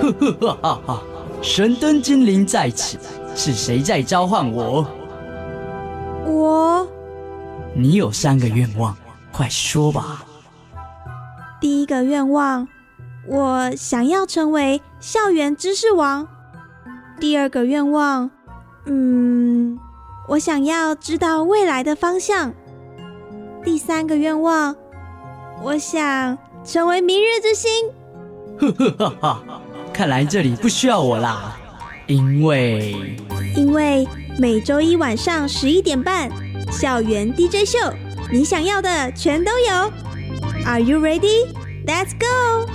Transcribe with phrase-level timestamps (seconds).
[0.00, 1.02] 呵呵哈哈哈！
[1.42, 2.98] 神灯精灵在此，
[3.34, 4.86] 是谁在召唤我？
[6.26, 6.86] 我。
[7.74, 8.96] 你有三个愿望，
[9.32, 10.24] 快说吧。
[11.60, 12.66] 第一个愿望，
[13.26, 16.26] 我想要成为校园知识王。
[17.20, 18.30] 第二个愿望，
[18.86, 19.78] 嗯，
[20.28, 22.52] 我想要知道未来的方向。
[23.64, 24.74] 第三个愿望，
[25.62, 27.70] 我想成为明日之星。
[28.58, 29.42] 呵呵哈哈，
[29.98, 31.58] 看来这里不需要我啦，
[32.06, 32.94] 因为
[33.56, 34.06] 因为
[34.38, 36.30] 每周一晚上十一点半，
[36.70, 37.76] 校园 DJ 秀，
[38.30, 39.92] 你想要的全都有。
[40.64, 41.48] Are you ready?
[41.84, 42.70] Let's go!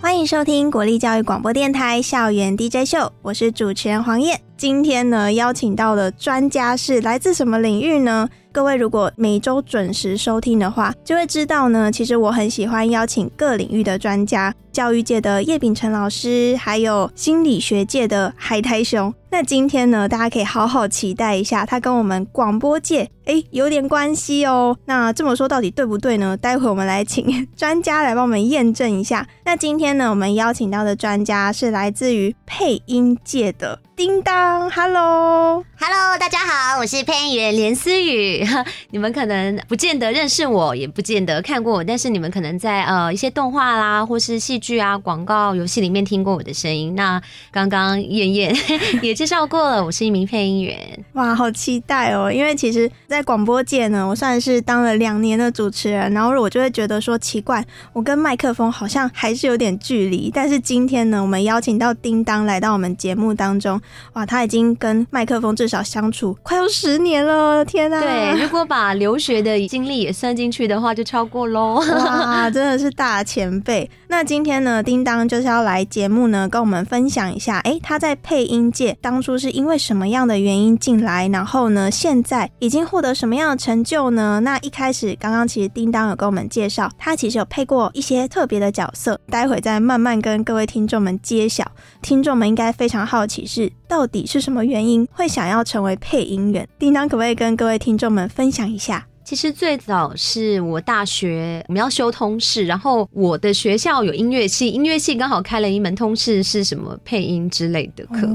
[0.00, 4.40] 欢迎收听国立教育广播电台校园 DJ 秀，我是主持人黄燕。
[4.56, 8.28] 今天呢，邀请到的专家是来自什么领域呢？
[8.52, 11.90] 各位如果每周准时收听的话，就会知道呢。
[11.90, 19.12] 其实我很喜欢邀请各领域的专家，教育界的叶秉成老师，还有心理学界的海苔熊。
[19.30, 24.76] 那今天呢，大家可以好好期待一下，他跟我们广播界哎有点关系哦。
[24.84, 26.36] 那这么说到底对不对呢？
[26.36, 29.26] 待会我们来请专家来帮我们验证一下。
[29.46, 38.41] 那今天呢，我们邀请到的专家是来自于配音界的叮当，Hello，Hello，大家好，我是配音员连思雨。
[38.90, 46.94] 你们可能不见得认识我，也不见得看过我，但是你们可能在呃一些动画啦，或是戏剧啊、广告、游戏里面听过我的声音。
[46.94, 47.20] 那
[47.50, 48.54] 刚刚燕燕
[49.02, 50.76] 也介绍过了，我是一名配音员。
[51.14, 52.30] 哇，好期待哦！
[52.32, 60.30] 因为其实，在广播界呢，我算是当了两年的主持人，然后我就会觉得说奇怪，我跟麦克风好像还是有点距离。
[60.32, 63.80] 但是今天呢，我们邀请到叮当来到我们节目当中，
[64.14, 68.00] 哇，他已经跟麦克风至少相处快有十年了，天哪！
[68.00, 68.31] 对。
[68.40, 71.76] 如果把留学的经历也算进去的话，就超过喽！
[71.76, 73.88] 哇，真的是大前辈。
[74.12, 84.38] 那今天呢，叮当就是要来节目呢，跟我们分享一下，哎，他在配音界当初是因为什么样的原因进来，然后呢，现在已经获得什么样的成就呢？
[84.40, 91.64] 那一开始刚刚其实叮当有跟我们介绍，他其实有配过一些特别的角色，待会再慢慢跟各位听众们揭晓。
[92.02, 96.68] 听众们应该非常好奇，是到底是什么原因会想要成为配音员？
[96.78, 98.28] 叮当可不可以跟各位听众们？
[98.28, 99.06] 分享一下。
[99.32, 108.28] 其实最早是我大学我们要修通识，然后我的学校有音乐系，音乐系刚好开了一门通识，是什么配音之类的课。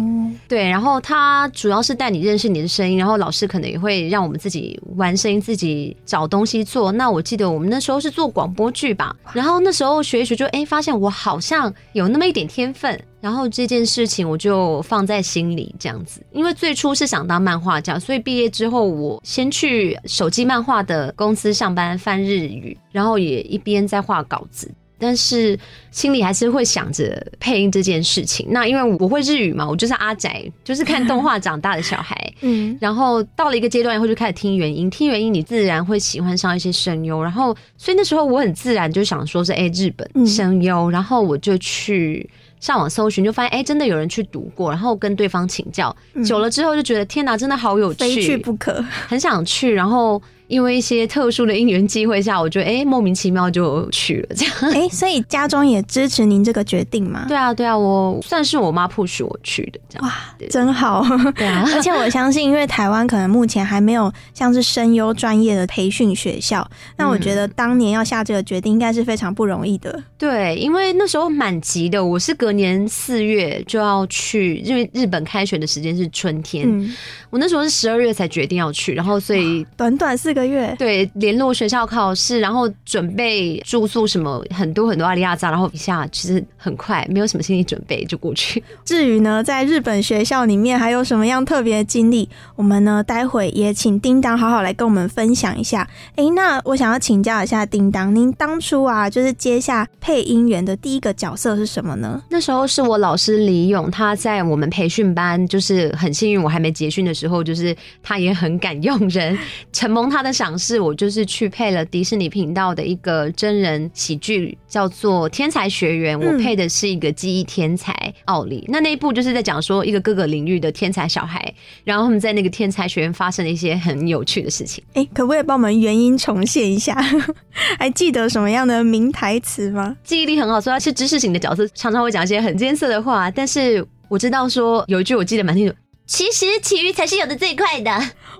[0.47, 6.91] 对，然后他主要是带你认识你的声音，然后老师可能也会让我们自己玩声音，自己找东西做。
[6.91, 13.00] 那我记得我们那时候是做广播剧吧，然后那时候学一学就哎发现我好像有那么一点天分。
[13.19, 28.45] 然后这件事情我就放在心里，这样子，因为最初是想当漫画家，所以毕业之后我先去手机漫画的公司上班翻日语，然后也一边在画稿子，但是心里还是会想着配音这件事情。
[28.51, 32.16] 那因为我会日语嘛，我就是阿宅，就是看动画长大的小孩。
[32.41, 42.29] 嗯，然后到了一个阶段以后就开始听原音，听原音你自然会喜欢上一些声优，然后所以那时候我很自然就想说是哎日本声优，然后我就去。
[42.59, 45.95] 上网搜寻就发现，哎，真的有人去读过，然后跟对方请教，
[46.25, 50.22] 久了之后就觉得，天哪，真的好有趣，非去不可，很想去，然后。
[50.47, 54.56] 因为一些特殊的因缘机会下，我觉得哎，莫名其妙就去了这样。
[54.74, 57.25] 哎，所以家中也支持您这个决定吗？
[57.28, 60.08] 对啊，对啊，我算是我妈 push 我去的这样。
[60.08, 60.13] 哇，
[60.50, 61.06] 真好。
[61.35, 66.66] 对啊， 而且我相信，因为台湾可能目前还没有像是声优专业的培训学校，
[66.96, 70.02] 那我觉得当年要下这个决定应该是非常不容易的。
[70.18, 76.96] 对，因为那时候满急的，我是隔年四月就要去，因为日本开学的时间是春天，
[77.29, 80.36] 我那时候是十二月才决定要去，然后所以短短四。
[80.37, 88.63] 个月对联络学校考试，然后准备住宿什么很多很多阿里亚扎，然后一下其实很快，没有什么心理准备就过去。
[88.85, 95.89] 至于呢，在日本学校里面还有什么样特别的经历，我们呢待会也请叮当好好来跟我们分享一下。
[96.15, 102.22] 哎，那我想要请教一下叮当，您当初啊就是接下配音员的第一个角色是什么呢？
[102.29, 109.35] 那时候是我老师李勇，他在我们培训班，就是很幸运我还没结训的时候，就是他也很敢用人，
[109.73, 110.27] 承蒙他的。
[110.32, 116.18] 赏识我就是去配了迪士尼频道的一个真人喜剧，叫做《天才学员》。
[116.22, 117.94] 我配的是一个记忆天才
[118.26, 118.66] 奥利。
[118.68, 121.53] 那那一部就是在讲说一个各个领域的天才小孩，
[121.84, 124.84] 然后他们在那个天才学院发生了一些很有趣的事情。
[124.94, 126.96] 哎，可不可以帮我们原音重现一下？
[127.79, 129.96] 还记得什么样的名台词吗？
[130.03, 133.29] 记忆力很好，所以他是知识型的角色，常常会讲一些很艰涩的话。
[133.32, 135.74] 但是我知道说有一句我记得蛮清楚。
[136.07, 137.91] 其实其余才是有的最快的。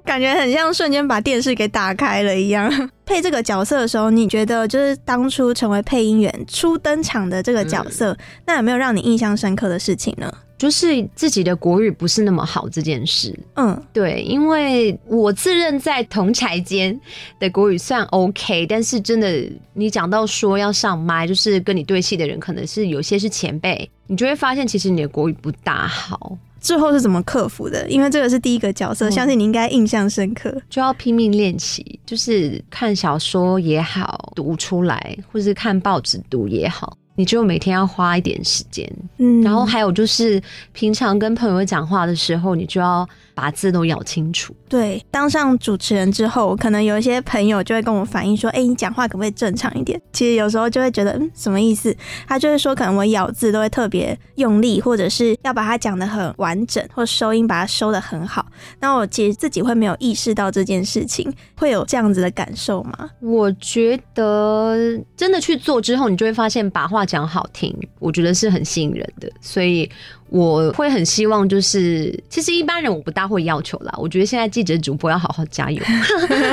[0.06, 2.72] 感觉很像瞬间把电视给打开了一样。
[3.06, 10.34] 配这个角色的时候，你觉得就是当初成为配音员初登场的这个角色，那有没有让你印象深刻的事情呢？
[10.58, 13.38] 就是自己的国语不是那么好这件事。
[13.56, 17.00] 嗯，对，因为我自认在同台间
[17.40, 26.36] 的国语算 OK，但是真的你讲到说要上麦，就是跟你对戏的人可能是有些是前辈，你就会发现其实你的国语不大好。
[26.60, 27.88] 最后是怎么克服的？
[27.90, 30.56] 因为这个是第一个角色，相信你应该印象深刻。
[30.70, 36.98] 就要拼命练习，就是看小说也好，读出来，或是看报纸读也好。
[37.16, 38.88] 你就每天要花一点时间，
[39.18, 40.40] 嗯，然后还有就是
[40.72, 43.08] 平常跟朋友讲话的时候，你就要
[43.38, 44.56] 把字都咬清楚。
[44.68, 51.96] 对，当上主持人之后，可能有一些朋友就会跟我反映说：“哎，你讲话可不可以正常一点？”其实有时候就会觉得，嗯，什么意思？
[52.28, 58.46] 他就会说，可能我咬字都会特别用力，或者是要把它讲的很完整，或收音把它收的很好。
[58.80, 63.10] 那我其实自己会没有意识到这件事情，会有这样子的感受吗？
[63.22, 64.76] 我觉得
[65.16, 67.08] 真的去做之后，你就会发现把话。
[67.08, 69.90] 讲好听，我觉得是很吸引人的，所以
[70.30, 73.94] 我会很希望，就是其实一般人我不大会要求啦。
[73.98, 75.82] 我觉得现在记者主播要好好加油，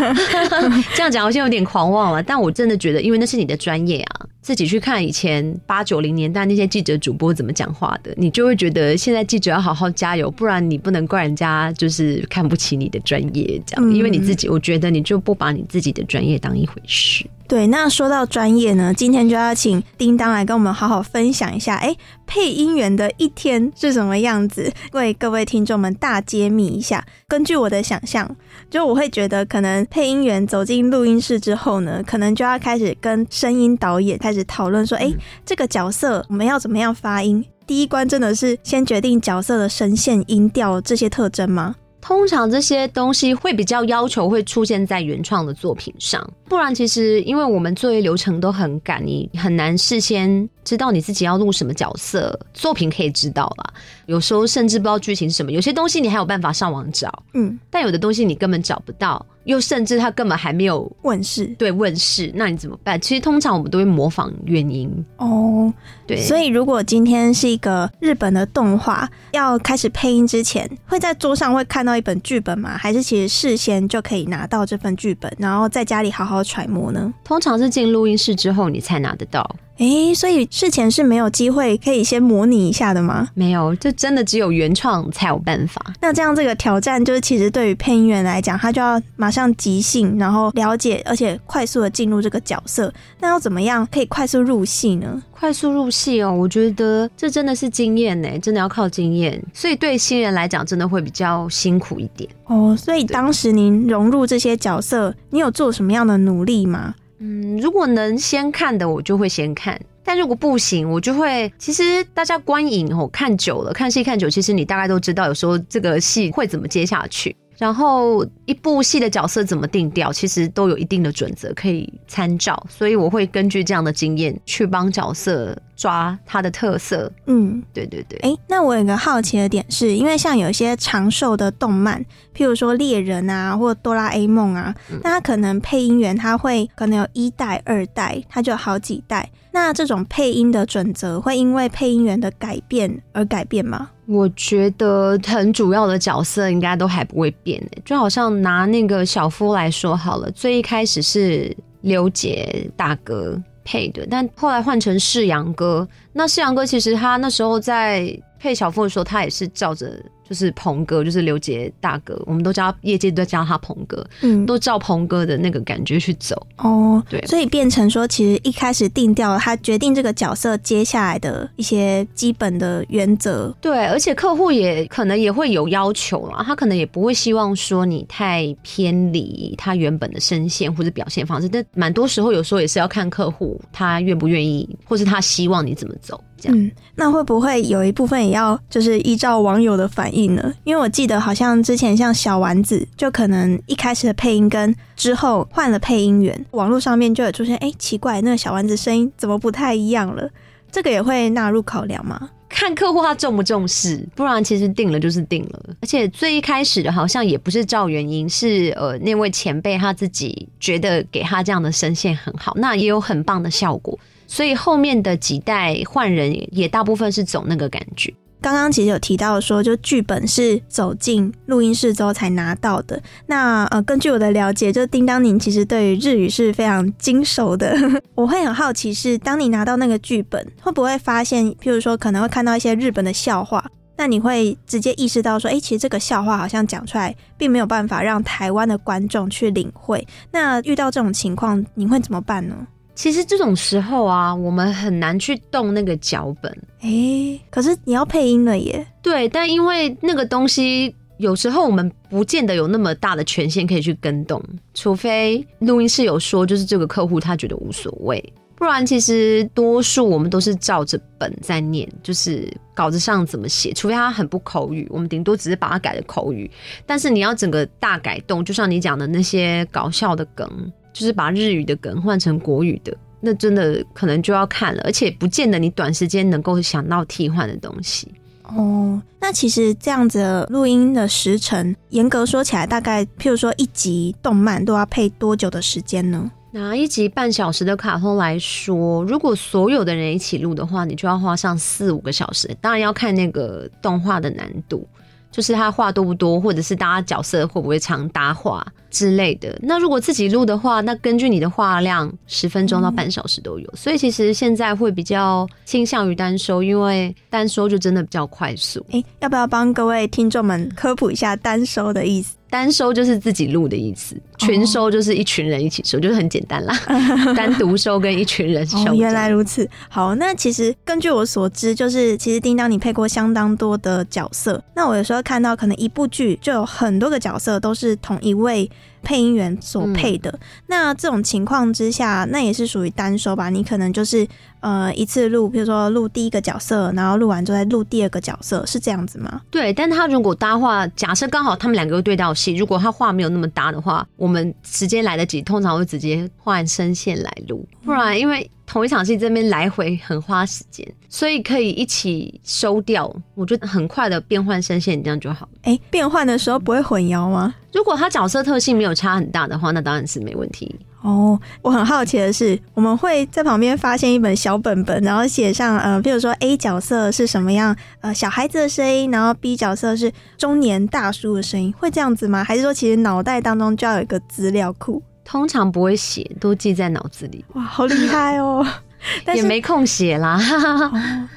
[0.95, 4.27] 这样讲好像有点狂妄了，但我真的觉得，因为那是你的专业啊。
[4.41, 17.25] 自己去看以前八九零年代那些记者主播怎么讲话的，你就会觉得现在记者要好好加油，不然你不能怪人家就是看不起你的专业这样，因为你自己，我觉得你就不把你自己的专业当一回事。
[17.47, 21.95] 对，那说到专业呢，今天就要请叮当来跟我们好好分享一下，哎，
[22.27, 27.05] 配音员的一天是什么样子，为各位听众们大揭秘一下。
[27.29, 28.29] 根据我的想象，
[28.71, 35.13] 就我会觉得，可能配音员走进录音室之后呢，可能就要开始跟声音导演开始讨论说，哎，
[35.45, 37.45] 这个角色我们要怎么样发音？
[37.67, 41.75] 第一关真的是先决定角色的声线、音调这些特征吗？
[42.05, 52.39] 通常这些东西会比较要求会出现在原创的作品上，不然其实因为我们作业流程都很赶，你很难事先知道你自己要录什么角色。
[52.53, 53.73] 作品可以知道啦，
[54.05, 55.51] 有时候甚至不知道剧情是什么。
[55.51, 59.25] 有些东西你还有办法上网找，嗯，但有的东西你根本找不到。
[59.45, 63.01] 又甚至他根本还没有问世，对问世，那你怎么办？
[63.01, 65.73] 其实通常我们都会模仿原因哦，
[66.07, 66.21] 对。
[66.21, 72.77] 所以如果今天是一个日本的动画要开始配音之前，会在桌上会看到一本剧本吗？
[72.77, 77.13] 还是其实事先就可以拿到这份剧本，然后在家里好好揣摩呢？
[77.23, 79.49] 通常是进录音室之后你才拿得到。
[79.77, 83.29] 哎，所以事前是没有机会可以先模拟一下的吗？
[83.35, 85.85] 没有，这真的只有原创才有办法。
[86.01, 92.93] 那这样这个挑战就是，其实对于配音员来讲，他就要马上即兴，然后了解，而且快速的进入这个角色。
[93.19, 95.21] 那要怎么样可以快速入戏呢？
[95.33, 99.43] 快速入戏哦，我觉得这真的是经验呢，真的要靠经验。
[99.53, 102.77] 所以对新人来讲，真的会比较辛苦一点哦。
[102.79, 106.95] 所以当时您融入这些角色，你有做什么样的努力吗？
[107.27, 109.75] 嗯，如果能先看的，我就会先看；
[110.05, 111.51] 但如果不行，我就会。
[111.59, 117.35] 其实大家观影哦，看久了，看戏看久，其实你大概都知道，有时候这个戏会怎么接下去。
[117.57, 127.11] 然后一部戏的角色怎么定调，其实都有一定的准则可以参照，所以我会根据这样的经验去帮角色抓它的特色。
[127.27, 128.19] 嗯，对对对。
[128.23, 132.05] 哎，那我有个好奇的点是，因为像有一些长寿的动漫，
[132.37, 139.31] 譬如说猎人啊，或哆啦 A 梦啊，那他可能配音员他会可能有一代、二代，他就有好几代。
[139.53, 143.89] 那这种配音的准则会因为配音员的改变而改变吗？
[144.07, 155.87] 我觉得很主要的角色应该都还不会变诶，就好像拿那个小夫来说好了，最一开始是刘杰大哥配的，但后来换成世阳哥。
[156.13, 159.91] 那世阳哥其实他那时候在配小夫的时候，他也是照着。
[160.29, 186.19] 就是鹏哥，就是刘杰大哥，我们都叫业界都叫他鹏哥，嗯，都照鹏哥的那个感觉去走哦，对，所以变成说，其实一开始定掉了他决定这个角色接下来的一些基本的原则，对，而且客户也可能也会有要求啦，他可能也不会希望说你太偏离他原本的声线或者表现方式，但蛮多时候有时候也是要看客户他愿不愿意，或是他希望你怎么走。
[186.47, 190.55] 嗯，那会不会有一部分也要就是依照网友的反应呢？
[190.65, 200.29] 因为我记得好像之前像小丸子，就可能一开始的配音跟之后换了配音员，网络上面就有出现，哎，奇怪，那个小丸子声音怎么不太一样了？
[200.71, 202.31] 这个也会纳入考量吗？
[202.49, 205.61] 看客户他重不重视，不然其实定了就是定了。
[205.83, 213.99] 而且最一开始的好像也不是照原因，是呃那位前辈他自己觉得给他这样的声线很好，那也有很棒的效果。
[214.27, 218.15] 所以后面的几代换人也大部分是走那个感觉。
[218.45, 223.03] 刚刚其实有提到说，就剧本是走进录音室之后才拿到的。
[223.25, 227.75] 那呃，根据我的了解，就叮当您其实对于日语是非常精熟的。
[228.15, 233.65] 我会很好奇，是当你拿到那个剧本，会不会发现，譬如说可能会看到一些日本的笑话，
[233.97, 240.07] 那你会直接意识到说，哎，其实这个笑话好像讲出来，并没有办法让台湾的观众去领会。
[240.31, 242.55] 那遇到这种情况，你会怎么办呢？
[242.95, 246.51] 其实这种时候啊，我们很难去动那个脚本。
[246.81, 248.87] 哎，可是你要配音了耶。
[249.03, 254.43] 对，但因为那个东西，有时候我们不见得有那么大的权限可以去跟动，
[254.75, 266.49] 除非录音室有说，就是这个客户他觉得无所谓，不然其实多数我们都是照着本在念，就是稿子上怎么写，除非他很不口语，我们顶多只是把它改了口语。
[266.87, 270.73] 但是你要整个大改动，就像你讲的那些搞笑的梗。
[270.95, 278.09] 就是把日语的梗换成国语的，那真的可能就要看了，而且不见得你短时间能够想到替换的东西。
[278.45, 286.31] 哦，那其实这样子录音的时程，严格说起来，大概譬如说一集动漫都要配多久的时间呢？
[286.53, 292.57] 拿一集半小时的卡通来说，如果所有的人一起录的话，你就要花上四五个小时。
[292.61, 294.87] 当然要看那个动画的难度。
[295.33, 299.59] 就是他话多不多，或者是大家角色会不会常搭话之类的。
[299.61, 303.69] 那如果自己录的话，那根据你的话量，十分钟到半小时都有。
[303.75, 308.87] 所以其实现在会比较倾向于单收，因为单收就真的比较快速。
[308.93, 312.37] 哎，要不要帮各位听众们科普一下单收的意思？
[312.51, 316.73] 单收就是自己录的意思，群收就是一群人一起收，就是很简单啦。
[317.35, 318.95] 单独收跟一群人收。
[318.95, 328.71] 原来如此，好，那其实根据我所知，就是其实叮当你配过相当多的角色，那我有时候看到可能一部剧就有很多个角色都是同一位。
[329.03, 333.51] 配音员所配的，那这种情况之下，那也是属于单收吧？
[333.51, 334.27] 你可能就是
[334.61, 339.43] 呃一次录，比如说录第一个角色，然后录完之后再录第二个角色，是这样子吗？
[339.51, 348.51] 对，但他如果搭话，假设刚好他们两个对到戏，如果他话没有那么搭的话，我们时间来得及，通常会直接换声线来录，不然因为。
[348.67, 353.15] 同一场戏这边来回很花时间，所以可以一起收掉。
[353.35, 355.47] 我觉得很快的变换声线，这样就好。
[355.65, 357.55] 哎，变换的时候不会混淆吗？
[357.75, 360.75] 如果他角色特性没有差很大的话，那当然是没问题。
[361.03, 372.43] 哦，我很好奇的是，我们会在旁边发现一本小本本，然后写上呃，比如说 A 角色是什么样，呃，小孩子的声音，然后 B 角色是中年大叔的声音，会这样子吗？
[372.45, 375.03] 还是说其实脑袋当中就要有一个资料库？
[375.25, 377.45] 通常不会写，都记在脑子里。
[377.55, 378.65] 哇，好厉害哦！
[379.35, 380.39] 也没空写啦，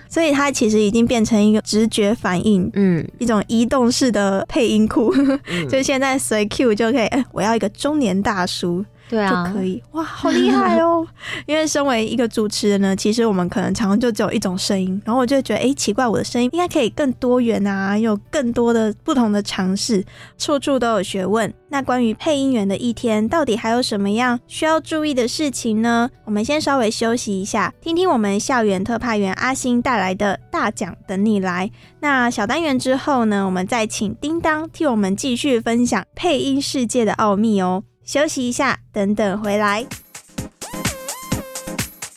[0.09, 5.13] 所以它其实已经变成一个直觉反应，嗯，一种移动式的配音库，
[5.69, 7.07] 就现在随 Q 就可以。
[7.07, 8.83] 哎，我要一个中年大叔。
[9.09, 11.07] 对啊，就可以哇，好厉害哦！
[11.47, 20.03] 因为身为一个主持人呢，其实我们可能常常就只有一种声音，然后我就觉得，哎，奇怪，我的声音应该可以更多元啊，有更多的不同的尝试，
[20.37, 21.53] 处处都有学问。
[21.69, 26.09] 那关于配音员的一天，到底还有什么样需要注意的事情呢？
[26.23, 31.69] 我们先稍微休息一下，听听我们校园特派员阿星带来的大奖等你来。
[31.99, 37.83] 那小单元之后呢，我们再请叮当替我们继续分享配音世界的奥秘哦。
[38.07, 39.85] 休息一下，等等回来。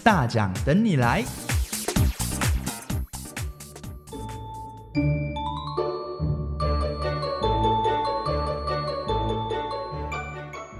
[0.05, 1.25] 大奖等你来！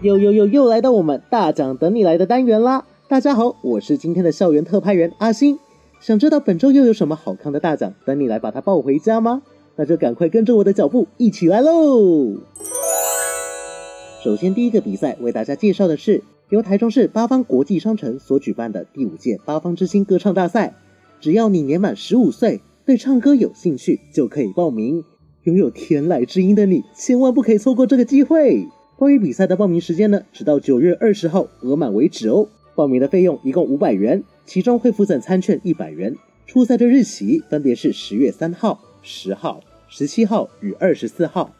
[0.01, 2.85] 又又又又来到我们大奖等你来的单元啦！
[3.09, 5.59] 大家好，我是今天的校园特派员阿星。
[6.01, 9.43] 想知道本周又有什么好看的大奖等你来把它抱回家吗？
[9.75, 12.37] 那就赶快跟着我的脚步一起来喽！
[14.23, 20.75] 首先，第一个比赛为大家介绍的是由台中市八方国际商城所举办的第五届八方之星歌唱大赛。
[21.21, 25.03] 只要你年满十五岁，对唱歌有兴趣，就可以报名。
[25.45, 28.69] 拥有天籁之音的你，千万不可以错过这个机会。
[28.99, 32.47] 关于比赛的报名时间呢，直到九月二十号额满为止哦。
[32.75, 36.15] 报名的费用一共五百元，其中会附赠餐券一百元。
[36.47, 41.51] 初赛的日期分别是十月三号、十号、十七号与二十四号。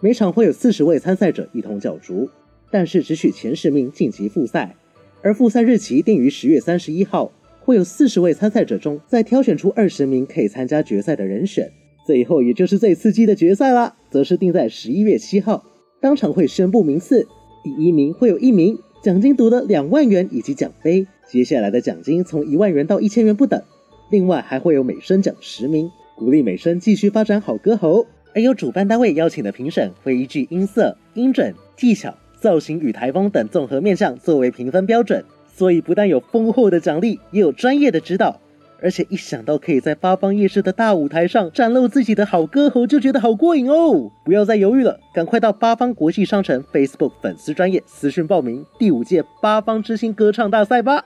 [0.00, 2.28] 每场会有四十位参赛者一同角逐，
[2.70, 4.76] 但是只取前十名晋级复赛。
[5.22, 11.72] 而复赛日期定于十月三十一号，会有四十位参赛者中再挑选出二十名可以参加决赛的人选。
[12.06, 15.64] 最后，也就是最刺激的决赛啦，则是定在十一月七号，
[16.00, 17.26] 当场会宣布名次。
[17.62, 21.06] 第一名会有一名，奖金夺得两万元以及奖杯。
[21.26, 23.62] 接下来的奖金从一万元到一千元不等。
[24.10, 28.06] 另外还会有美声奖十名，鼓励美声继续发展好歌喉。
[28.34, 38.40] 而由主办单位邀请的评审会依据音色、音准、技巧、造型与台风等综合面向作为评分标准，所以不但有丰厚的奖励，也有专业的指导。
[38.82, 44.10] 而且一想到可以在八方夜市的大舞台上展露自己的好歌喉，就觉得好过瘾哦！
[44.24, 51.02] 不要再犹豫了，赶快到八方国际商城 Facebook 粉丝专业私讯报名第五届八方之星歌唱大赛吧。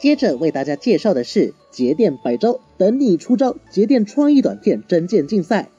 [0.00, 3.56] 接着为大家介绍的是节电百招，等你出招！
[3.68, 5.70] 节电创意短片征件竞赛。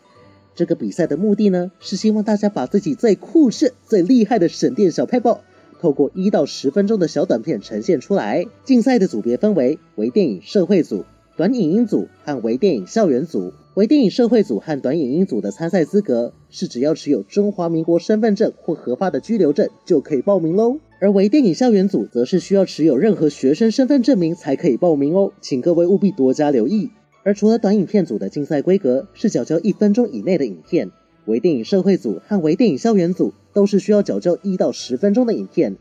[0.56, 5.40] 这个比赛的目的呢，是希望大家把自己最酷炫、最厉害的省电小配报，
[5.80, 8.46] 透过一到十分钟的小短片呈现出来。
[8.66, 11.06] 竞赛的组别分为微电影社会组、
[11.38, 13.54] 短影音组和微电影校园组。
[13.80, 20.80] 微电影社会组和短影音组的参赛资格是只要持有中华民国身份证或合法的居留证就可以报名喽。
[21.00, 26.90] 而微电影校园组则是需要持有任何学生身份证明才可以报名哦，请各位务必多加留意。
[27.24, 30.92] 而除了短影片组的竞赛规格是缴交一分钟以内的影片，
[31.24, 35.78] 微电影社会组和微电影校园组都是需要缴交一到十分钟的影片。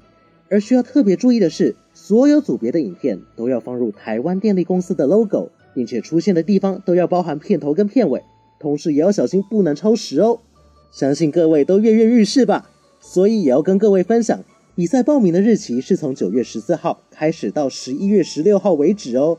[0.51, 8.21] 而需要特别注意的是，所有组别的影片都要放入台湾电力公司的 logo，并且出现的地方都要包含片头跟片尾，
[8.59, 10.41] 同时也要小心不能超时哦。
[10.91, 12.69] 相信各位都跃跃欲试吧，
[13.01, 14.43] 所以也要跟各位分享。
[14.75, 19.39] 比赛报名的日期是从九月十四号开始到十一月十六号为止哦。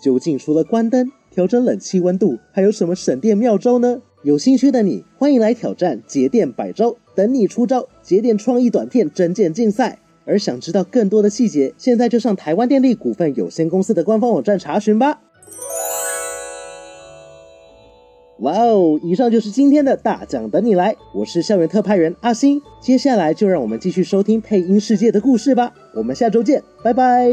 [0.00, 4.00] 究竟除了关灯、调整冷气温度，还有什么省电妙招呢？
[4.22, 7.88] 有兴趣的你，欢迎来挑战节电百招，等你出招！
[8.00, 9.98] 节电创意短片征件竞赛。
[10.24, 15.23] 而想知道更多的细节，现在就上台湾电力股份有限公司的官方网站查询吧。
[18.40, 18.98] 哇哦！
[19.02, 22.60] 以上就是今天的大奖等你来，我是校园特派员阿星。
[22.80, 25.72] 接下来就让我们继续收听配音世界的故事吧。
[25.94, 27.30] 我们下周见，拜拜。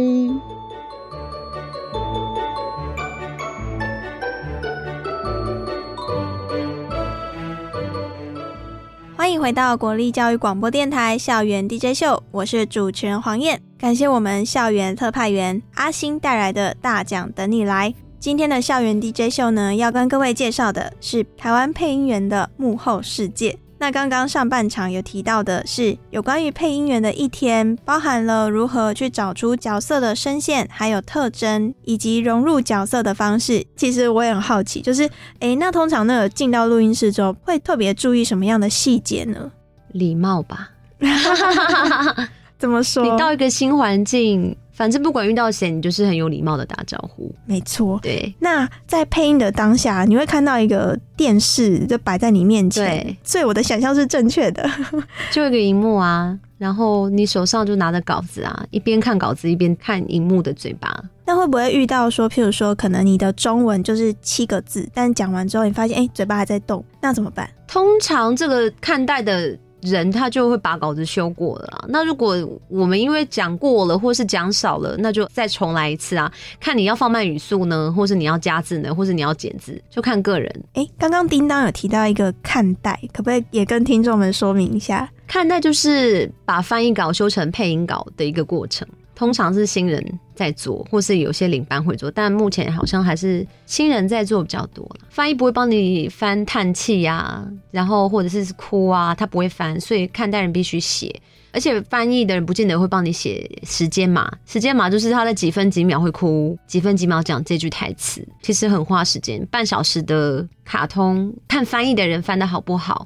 [9.18, 13.60] 欢迎回到国立教育广播电台校园 DJ 秀，我是主持人黄燕。
[13.78, 17.94] 感谢我们校园特派员阿星带来的大奖等你来。
[18.22, 23.58] 今天的校园 DJ 秀呢，要跟各位介绍的是台湾配音员的幕后世界。
[23.80, 33.66] 那刚刚上半场有提到的是有关于配音员的一天，包含了如何去找出角色的声线，还有特征，以及融入角色的方式。
[33.76, 39.52] 其实我也很好奇，就是诶，那通常那个进到录音室之后，会特别注意什么样的细节呢？
[39.94, 40.70] 礼貌吧。
[42.60, 43.04] 怎么说？
[43.04, 47.34] 你到一个新环境，反正不管遇到谁，你就是很有礼貌的打招呼。
[47.46, 48.00] 没错。
[48.02, 54.68] 对，那在配音的当下，你会看到一个电视就摆在你面前，对，所以我的想象是正确的。
[55.30, 61.04] 就一个荧幕啊，然后你手上就拿着稿子啊，一边看稿子一边看荧幕的嘴巴。
[61.26, 67.50] 那会不会遇到说，譬如说，可能你的中文就是七个字，但讲完之后你发现，哎，嘴巴还在动，那怎么办？
[67.68, 69.58] 通常这个看待的。
[69.82, 71.86] 人他就会把稿子修过了啊。
[71.90, 72.36] 那如果
[72.68, 76.32] 我们因为讲过了，或是讲少了，那就再重来一次啊。
[76.60, 80.64] 看你要放慢语速呢，或是你要加字呢，或是你要减字，就看个人。
[80.74, 85.10] 哎，刚刚叮当有提到一个看待，可不可以也跟听众们说明一下？
[85.28, 88.88] 看待就是把翻译稿修成配音稿的一个过程。
[89.22, 90.04] 通常是新人
[90.34, 101.16] 在做，或是有些领班会做，但目前好像还是新人在做比较多翻译不会帮你翻叹气呀，然后或者是哭啊，他不会翻，所以看待人必须写，
[101.52, 109.46] 而且翻译的人不见得会帮你写时间码，时间码就是他在几分几秒会哭，几分几秒讲这句台词，其实很花时间。
[109.52, 113.06] 半小时的卡通，看翻译的人翻的好不好，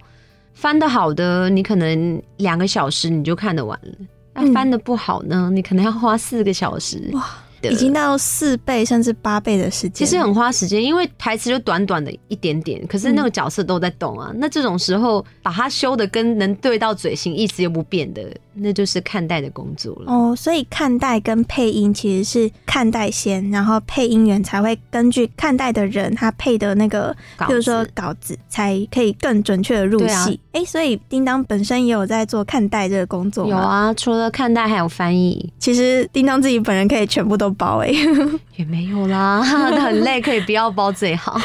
[0.54, 3.94] 翻的好的，你可能两个小时你就看得完了。
[4.36, 5.50] 那翻的不好呢？
[5.52, 7.26] 你可能要花四个小时哇，
[7.62, 14.32] 已经到四倍甚至八倍的时间，其实很花时间，因为台词就短短的一点点，可是那个角色都在动啊。
[14.36, 18.24] 那这种时候把它修的跟能对到嘴型，一直又不变的。
[18.58, 27.14] 那就是看待的工作了哦，所以看待跟配音其实是看待先，然后配音员才会根据看待的人他配的那个，
[27.50, 30.40] 比如说稿子，才可以更准确的入戏。
[30.56, 35.52] 哎，所以叮当本身也有在做看待这个工作有啊，除了看待还有翻译。
[35.60, 37.92] 其实叮当自己本人可以全部都包哎，
[38.56, 41.38] 也没有啦， 很累，可以不要包最好。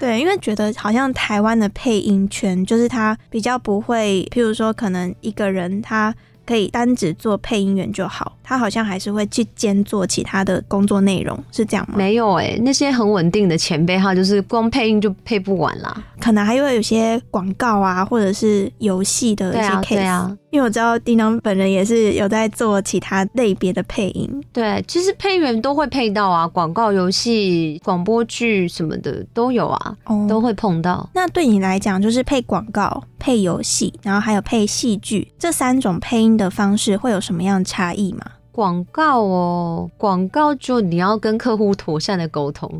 [0.00, 6.14] 对，因为觉得好像台湾的配音圈就是他比较不会，譬如说可能一个人他。
[6.48, 11.94] 可以单只做配音员就好，他好像还是会去兼做其他的工作内容，是这样吗？
[11.96, 16.04] 没有哎，那些很稳定的前辈，他就是光配音就配不完啦。
[16.20, 20.36] 可能还会有些广告啊，或者是游戏的一些 case。
[20.50, 24.42] 因为我知道叮当本人也是有在做其他类别的配音。
[24.52, 31.06] 对，其实配音员都会配到啊，广告、游戏、广播剧什么的都有啊，都会碰到。
[31.12, 38.24] 那对你来讲，就是配广告、配游戏，然后还有配戏剧这三种配音的方式，会有什么样的差异吗？
[38.56, 42.70] 广告哦，广告就你要跟客户妥善的沟通，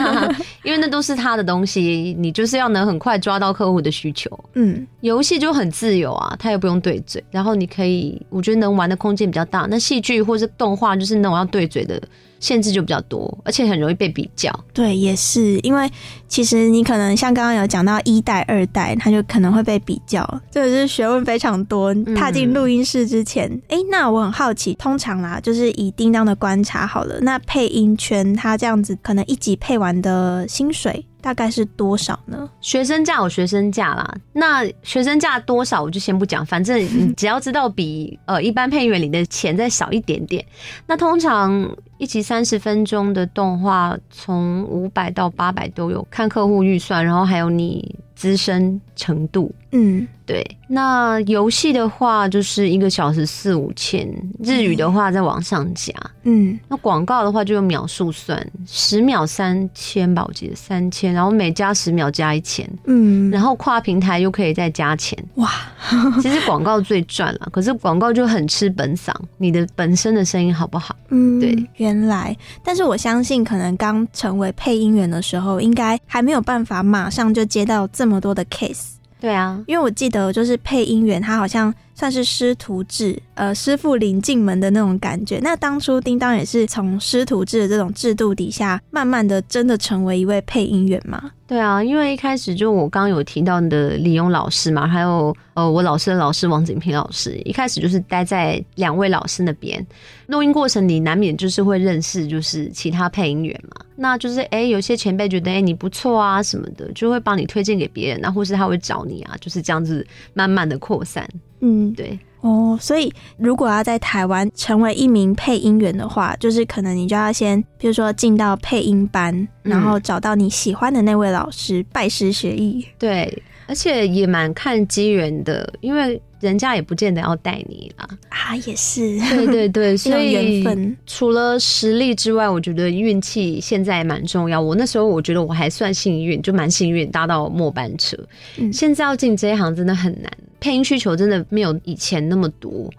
[0.64, 4.30] 因为那都是他的东西，你就是要能很快抓到客户的需求。
[4.54, 9.66] 嗯，游戏就很自由啊，他也不用对嘴，然后你可以，我觉得能玩的空间比较大。
[9.68, 12.00] 那戏剧或是动画，就是那种要对嘴的
[12.40, 14.52] 限制就比较多，而且很容易被比较。
[14.72, 15.88] 对，也是因为
[16.26, 21.94] 其实你可能像刚刚有讲到一代、二代，它就可能会被比较，这个是学问非常多。
[22.16, 32.48] 踏进录音室之前，哎、那我很好奇，通常啦，就是以叮当的观察好了，那配音圈它这样子可能一集配完的薪水大概是多少呢？
[32.60, 40.44] 学生价有学生价啦，那学生价多少我就先不讲，反正你只要知道比呃一般配音员里的钱再少一点点。
[40.86, 49.54] 那通常一集三十分钟的动画，从五百到八百都有，看客户预算，然后还有你资深程度。
[49.72, 54.08] 嗯，对，那游戏的话就是一个小时四五千，
[54.42, 55.94] 日语的话再往上加。
[56.24, 65.16] 嗯，那广告的话就用秒数算，十秒三千吧，我记得三千，然后每加十秒加一千，嗯，然后跨平台又可以再加钱。
[65.36, 65.48] 哇，
[66.20, 70.96] 其实广告最赚了，可是广告就很吃本嗓，你的本身的声音好不好？
[71.10, 71.54] 嗯，对，
[71.90, 78.92] 原来，但是我相信，可能刚成为配音员的时候，应该还没有办法马上就接到这么多的 case。
[79.20, 85.38] 对啊，因为我记得，就是配音员，他好像算是师徒制，呃，师傅领进门的那种感觉。
[85.42, 91.30] 那当初叮当也是从师徒制的这种制度底下，慢慢的真的成为一位配音员嘛？
[91.46, 99.86] 对啊，因为一开始就我刚有提到的李勇老师嘛，还有呃我老师的老师王景平老师，一开始就是待在两位老师那边。
[100.28, 111.28] 录音过程你难免就是会认识就是其他配音员嘛，那就是哎、有些前辈觉得哎、你不错啊什么的，就会帮你推荐给别人啊，或是他会找你啊，就是这样子慢慢的扩散。
[111.60, 122.86] 嗯，对，哦，所以如果要在台湾成为一名配音员的话，就是可能你就要先，比如说进到配音班，然后找到你喜欢的那位老师，拜师学艺。
[122.98, 128.08] 对，而且也蛮看机缘的，因为人家也不见得要带你啦。
[128.28, 130.96] 啊，也是，对对对， 所以缘分。
[131.06, 134.60] 除了实力之外，我觉得运气现在蛮重要。
[134.60, 138.18] 我那时候我觉得我还算幸运，就蛮幸运搭到末班车。
[138.56, 140.28] 嗯现在要进这一行真的很难，
[140.58, 142.90] 配音需求真的没有以前那么多，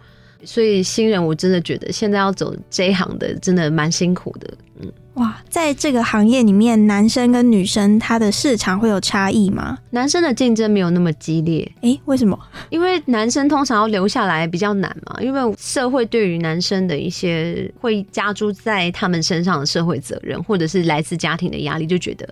[0.46, 4.48] 所以新人我真的觉得现在要走这一行的真的蛮辛苦的。
[4.80, 9.78] 嗯，哇，在这个行业里面，男生跟女生他的市场会有差异吗？
[9.90, 12.40] 男生的竞争没有那么激烈，诶，为什么？
[12.70, 22.28] 因为男生通常要留下来比较难嘛，因为社会对于男生的一些会加诸在他们身上的社会责任，或者是来自家庭的压力，就觉得。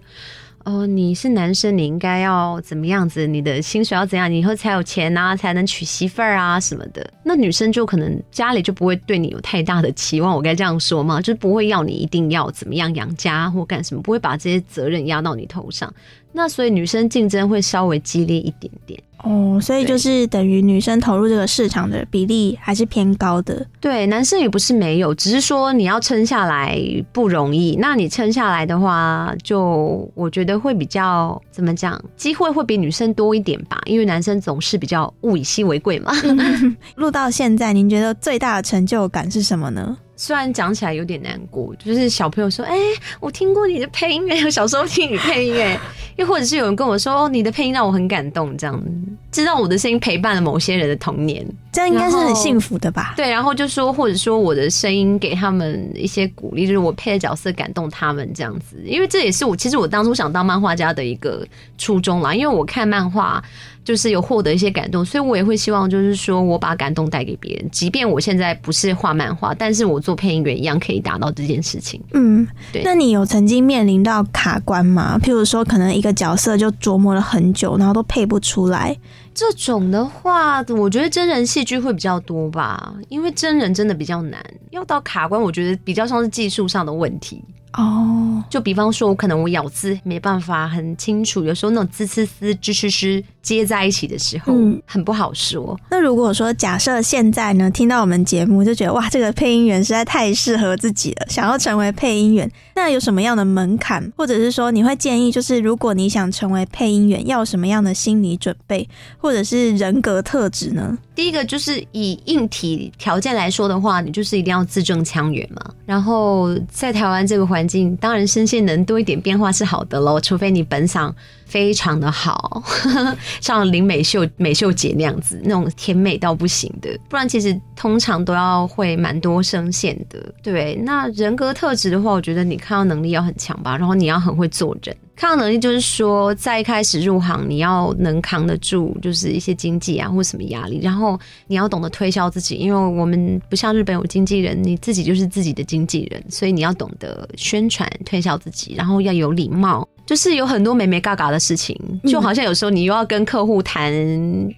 [0.66, 3.26] 哦，你是男生，你应该要怎么样子？
[3.26, 4.30] 你的薪水要怎样？
[4.30, 7.10] 你以后才有钱啊，才能娶媳妇儿啊什么的。
[7.24, 11.22] 那女生就可能家里就不会对你有太大的期望，我该这样说吗？
[11.22, 15.92] 就不会要你一定要怎么样养家或干什么，不会把这些责任压到你头上。
[16.32, 19.02] 那所以女生竞争会稍微激烈一点点。
[19.24, 23.66] 哦，所以就是等于女生投入这个市场的比例还是偏高的。
[23.82, 26.80] 对，男生也不是没有，只是说你要撑下来
[27.12, 27.76] 不容易。
[27.80, 36.14] 那你撑下来的话，就我觉得会比较怎么讲，机会会比女生多一点吧，因为男生总是比较物以稀为贵嘛。
[36.96, 39.98] 录到现在，您觉得最大的成就感是什么呢？
[40.22, 42.78] 虽然讲起来有点难过，就是小朋友说：“哎、
[43.22, 45.80] 我听过你的配音哎，我小时候听你配音哎。”
[46.18, 48.92] 又或者是有人跟我说：“哦，你的配音让我很感动，这样子
[49.32, 53.14] 知道我的声音陪伴了某些人的童年。”这样应该是很幸福的吧？
[53.16, 63.42] 对，然后就说，或者说我的声音给他们一些鼓励，就是我配的角色感动他们这样子，因为这也是我其实我当初想当漫画家的一个初衷啦，因为我看漫画
[63.86, 72.02] 就是有获得一些感动，所以我也会希望就是说我把感动带给别人，即便我现在不是画漫画，但是我做配音员一样可以达到这件事情。
[72.14, 75.20] 嗯，对那你有曾经面临到卡关吗？
[75.22, 78.98] 譬如说，可能一个角色就琢磨了很久，然后都配不出来。
[79.40, 87.42] 这种的话，我觉得真人戏剧会比较多吧，因为真人真的比较难，要到卡关，我觉得比较像是技术上的问题。
[87.74, 95.80] 哦，就比方说，我可能我咬字没办法很清楚，有时候那种滋滋滋、吱吱吱接在一起的时候，嗯很不好说。
[95.92, 110.98] 那如果说假设现在呢，听到我们节目就觉得哇，这个配音员实在太适合自己了，想要成为配音员，那有什么样的门槛，或者是说你会建议，就是如果你想成为配音员，要什么样的心理准备，或者是人格特质呢？
[111.16, 115.62] 第一个就是以硬体条件来说的话，你就是一定要字正腔圆嘛。
[115.86, 121.12] 然后在台湾这个环环境，当然声线能多一点变化是好的喽，除非你本嗓
[121.50, 122.62] 非常的好，
[123.42, 126.90] 像林美秀美秀姐那样子，那种甜美到不行的。
[127.10, 130.32] 不然其实通常都要会蛮多声线的。
[130.44, 134.96] 对，那人格特质的话，我觉得你看到能力要很强吧，然后你要很会做人。
[135.16, 149.86] 抗能力就是说，在一开始入行，你要能扛得住，就是一些经济啊或什么压力，然后你要懂得推销自己，因为我们不像日本有经纪人，你自己就是自己的经纪人，所以你要懂得宣传推销自己，然后要有礼貌。
[150.10, 153.94] 就是有很多美美嘎嘎的事情，就好像有时候你又要跟客户谈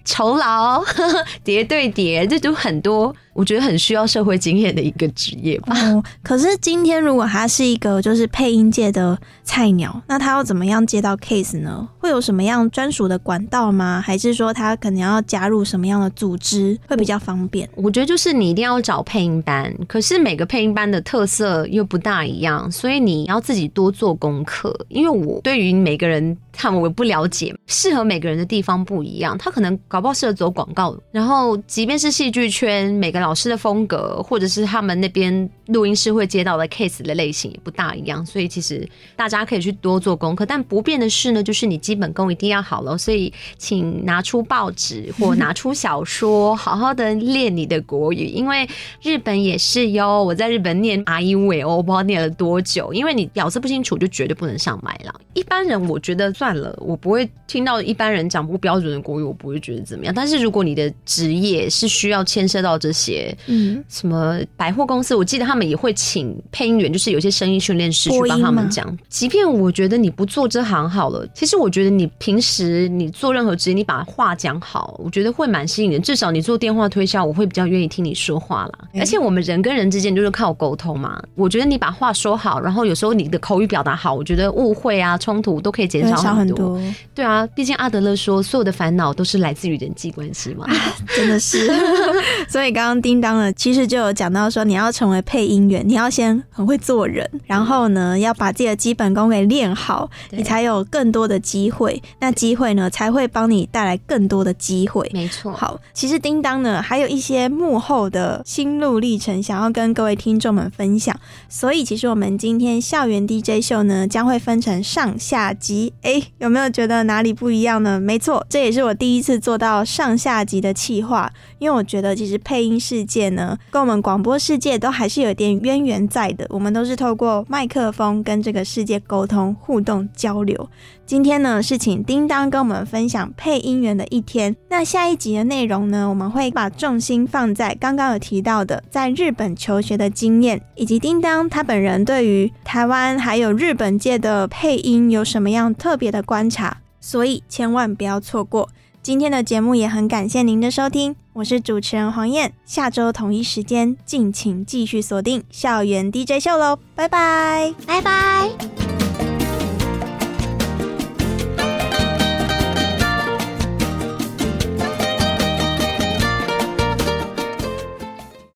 [0.02, 0.82] 酬劳，
[1.44, 5.76] 叠对叠，这就很多，我觉得很需要社会经验的一个职业吧。
[5.90, 11.88] 哦，可是今天如果他是一个就是配音界的菜鸟，那他要怎么样接到 case 呢？
[11.98, 14.02] 会有什么样专属的管道吗？
[14.04, 17.68] 还是说他可能要加入什么样的组织会比较方便？
[17.74, 25.40] 我觉得就是你一定要找配音班，可是每个配音班的特色又不大一样，所以你要自己多做功课，因为我。
[25.42, 29.36] 对于每个人，他们我不了解，适合每个人的地方不一样。
[29.36, 38.24] 他可能搞不好适合走广告，然后即便是戏剧圈，每个老师的风格，或者是他们那边录音室会接到的 case 的类型也不大一样。
[38.26, 42.98] 所以其实大家可以去多做功课，但不变的是呢，就是你基本功一定要好了。
[42.98, 48.68] 所以请拿出报纸或拿出小说，好好的练你的国语，因为
[49.02, 50.22] 日本也是哟。
[50.22, 55.20] 我在日本念阿伊维欧，不知道念了多久，因为你咬字不清楚，就绝对不能上麦了。
[55.34, 60.14] 一般人我觉得算了，我不会听到一般人讲不标准的国语，我不会觉得怎么样。
[60.14, 63.11] 但是如果你的职业是需要牵涉到这些，
[63.46, 68.86] 嗯，什么百货公司，我记得他们也会请配音员，就是有些声音训练师去帮他们讲。
[69.08, 76.02] 即便我觉得你不做这行好了，其实我觉得你平时你做任何职业，你把话讲好，我觉得会蛮吸引人。
[76.02, 78.88] 至少你做电话推销，我会比较愿意听你说话啦。
[78.94, 81.22] 而且我们人跟人之间就是靠沟通嘛。
[81.34, 85.16] 我觉得你把话说好，然后有时候你的口语表达好，我觉得误会啊。
[85.22, 86.80] 冲突都可以减少很多，
[87.14, 90.66] 对啊，毕竟阿德勒说，所有的烦恼都是来自于人际关系嘛，
[91.14, 91.70] 真的是。
[92.48, 102.00] 所以刚刚叮当呢，其实就有讲到说，你要成为配音员，你要先很会做人，然后呢，要把自己的基本功给练好，你才有更多的机会。
[102.20, 105.10] 那机会呢，才会帮你带来更多的机会。
[105.12, 105.52] 没错。
[105.52, 111.14] 好，其实叮当呢，还有一些幕后的心路历程，想要跟各位听众们分享。
[111.48, 115.12] 所以，其实我们今天校园 DJ 秀呢，将会分成上。
[115.18, 117.98] 下集哎，有没有觉得哪里不一样呢？
[118.00, 126.44] 没错，这也是我第一次做到上下集的企划，因为我觉得其实配音世界呢，跟我们广播世界都还是有点渊源在的。
[126.50, 130.68] 我们都是透过麦克风跟这个世界沟通、互动、交流。
[131.06, 134.54] 今天呢是请叮当跟我们分享配音员的一天。
[134.68, 146.76] 那下一集的内容呢，我们会把重心放在刚刚有提到的在日本求学的经验，以及叮当他本人对于台湾还有日本界的配音有什么样特别的观察。
[147.00, 148.68] 所以千万不要错过
[149.02, 151.16] 今天的节目，也很感谢您的收听。
[151.32, 158.48] 我是主持人黄燕，下周同一时间敬请继续锁定校园 DJ 秀喽，拜拜，拜拜。